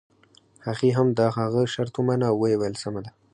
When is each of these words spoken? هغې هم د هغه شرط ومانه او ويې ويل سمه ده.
هغې 0.65 0.89
هم 0.97 1.07
د 1.17 1.19
هغه 1.37 1.61
شرط 1.73 1.93
ومانه 1.97 2.25
او 2.31 2.35
ويې 2.41 2.55
ويل 2.59 2.75
سمه 2.83 3.01
ده. 3.05 3.11